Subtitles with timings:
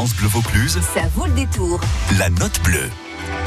[0.00, 0.78] France Bleu Vaucluse.
[0.94, 1.78] Ça vaut le détour.
[2.18, 2.88] La note bleue.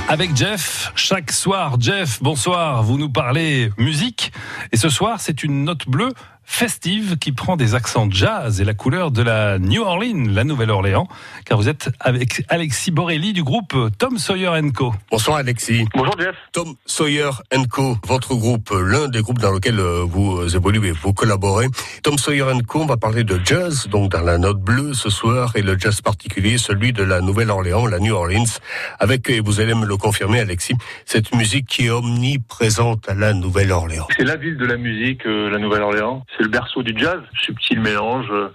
[0.10, 4.32] Avec Jeff, chaque soir, Jeff, bonsoir, vous nous parlez musique.
[4.72, 6.12] Et ce soir, c'est une note bleue
[6.46, 11.08] festive qui prend des accents jazz et la couleur de la New Orleans, la Nouvelle-Orléans,
[11.46, 14.94] car vous êtes avec Alexis Borelli du groupe Tom Sawyer Co.
[15.10, 15.86] Bonsoir Alexis.
[15.96, 16.36] Bonjour Jeff.
[16.52, 17.30] Tom Sawyer
[17.70, 21.68] Co, votre groupe, l'un des groupes dans lesquels euh, vous évoluez, vous collaborez.
[22.04, 25.54] Tom Sawyer Co, on va parler de jazz, donc dans la note bleue ce soir,
[25.56, 28.60] et le jazz particulier, celui de la Nouvelle-Orléans, la New Orleans,
[29.00, 33.34] avec, et vous allez me le confirmer Alexis, cette musique qui est omniprésente à la
[33.34, 34.08] Nouvelle-Orléans.
[34.18, 36.26] C'est la ville de la musique, euh, la Nouvelle-Orléans.
[36.38, 38.50] C'est le berceau du jazz, subtil mélange euh,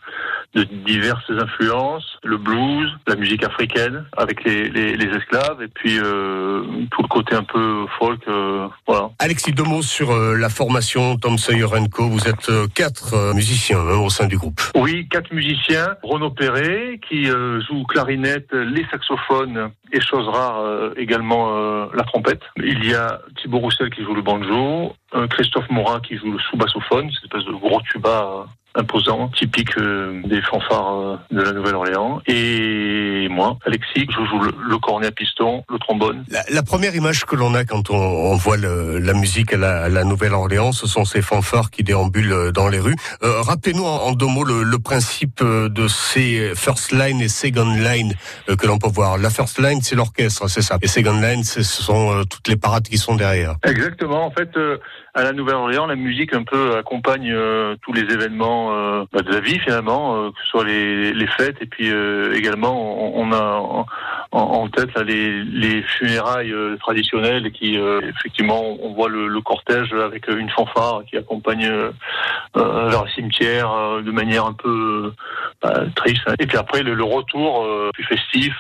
[0.54, 5.98] de diverses influences, le blues, la musique africaine avec les, les, les esclaves et puis
[5.98, 8.20] euh, tout le côté un peu folk.
[8.28, 9.10] Euh, voilà.
[9.18, 12.08] Alexis, deux mots sur euh, la formation Tom Sawyer Co.
[12.08, 14.60] Vous êtes euh, quatre euh, musiciens hein, au sein du groupe.
[14.74, 15.96] Oui, quatre musiciens.
[16.02, 22.04] Renaud Perret qui euh, joue clarinette, les saxophones et chose rare euh, également euh, la
[22.04, 22.42] trompette.
[22.56, 24.94] Il y a Thibaut Roussel qui joue le banjo,
[25.30, 30.40] Christophe Morin qui joue le sous-bassophone, cette espèce de gros tuba imposant, typique euh, des
[30.42, 32.20] fanfares euh, de la Nouvelle-Orléans.
[32.26, 36.24] Et moi, Alexis, je joue le, le cornet à piston, le trombone.
[36.28, 39.56] La, la première image que l'on a quand on, on voit le- la musique à
[39.56, 42.94] la, Nouvelle-Orléans, ce sont ces fanfares qui déambulent euh, dans les rues.
[43.22, 47.74] Euh, Rappelez-nous en, en deux mots le, le principe de ces first line et second
[47.74, 48.14] line
[48.46, 49.18] que l'on peut voir.
[49.18, 50.78] La first line, c'est l'orchestre, c'est ça.
[50.82, 53.54] Et second line, ce sont toutes les parades qui sont derrière.
[53.64, 54.24] Exactement.
[54.26, 54.50] En fait,
[55.14, 57.34] à la Nouvelle-Orléans, la musique un peu accompagne
[57.82, 61.26] tous les événements euh, bah, de la vie finalement, euh, que ce soit les, les
[61.26, 62.74] fêtes et puis euh, également
[63.16, 63.86] on, on a
[64.30, 70.28] en, tête les, les funérailles euh, traditionnelles qui euh, effectivement on voit le, cortège avec
[70.28, 71.90] une fanfare qui accompagne euh,
[72.56, 73.70] euh, vers le cimetière
[74.02, 75.12] de manière un peu
[75.62, 76.22] bah, triste.
[76.38, 78.54] Et puis après le, retour plus festif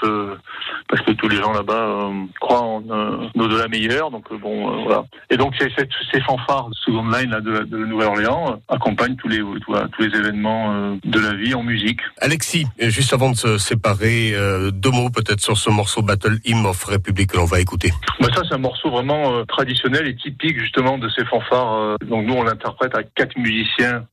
[0.88, 4.10] parce que tous les gens là-bas croient en un au-delà meilleur.
[4.10, 5.04] Donc bon, voilà.
[5.28, 10.18] Et donc ces, fanfares de seconde line de, de Nouvelle-Orléans accompagnent tous les tous, les
[10.18, 12.00] événements de la vie en musique.
[12.20, 14.34] Alexis, juste avant de se séparer,
[14.72, 17.92] deux mots peut-être sur ce morceau Battle Hymn of Republic que l'on va écouter.
[18.20, 21.74] Bah ça c'est un morceau vraiment euh, traditionnel et typique justement de ces fanfares.
[21.74, 21.96] euh.
[22.06, 24.06] donc nous on l'interprète à quatre musiciens.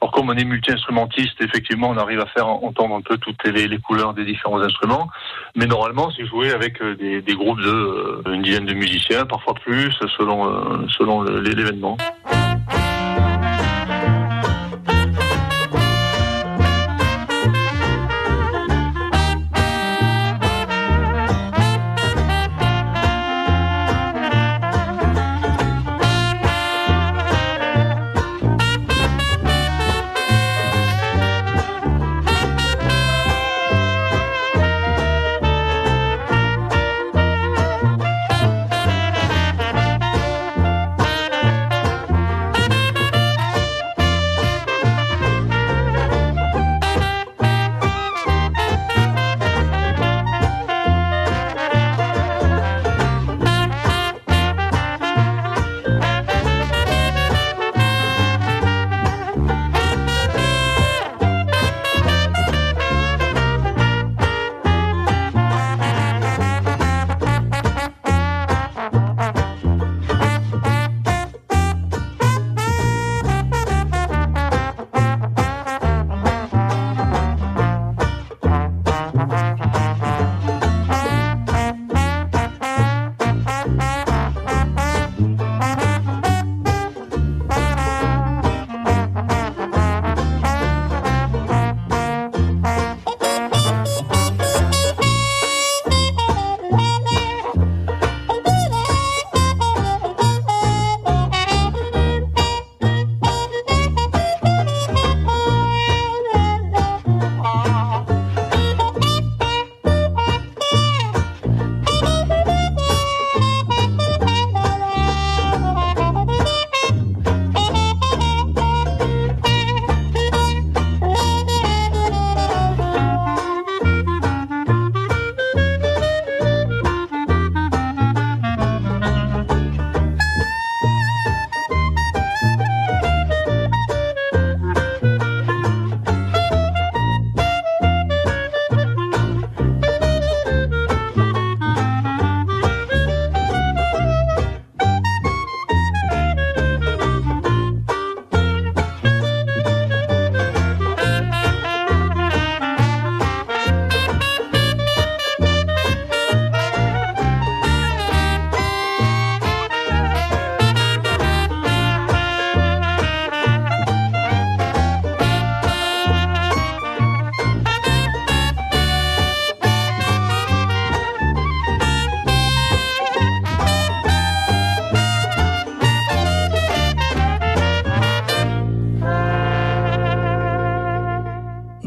[0.00, 3.78] Alors comme on est multi-instrumentiste, effectivement on arrive à faire entendre un peu toutes les,
[3.78, 5.08] couleurs des différents instruments.
[5.56, 9.54] Mais normalement c'est joué avec euh, des, des groupes de une dizaine de musiciens, parfois
[9.54, 11.96] plus selon selon l'événement.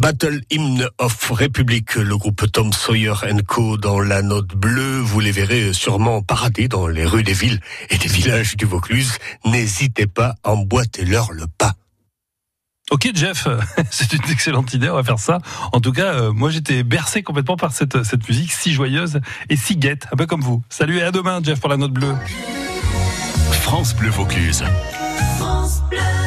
[0.04, 3.14] Battle Hymn of Republic, le groupe Tom Sawyer
[3.48, 5.00] Co dans la note bleue.
[5.00, 9.18] Vous les verrez sûrement parader dans les rues des villes et des villages du Vaucluse.
[9.46, 11.76] N'hésitez pas à emboîter leur le pas.
[12.92, 13.48] Ok Jeff,
[13.92, 15.40] c'est une excellente idée, on va faire ça.
[15.72, 19.56] En tout cas, euh, moi j'étais bercé complètement par cette, cette musique si joyeuse et
[19.56, 20.62] si guette, un peu comme vous.
[20.68, 22.16] Salut et à demain Jeff pour la note bleue.
[23.62, 24.66] France Bleu Vaucluse.
[25.38, 26.23] France Bleu.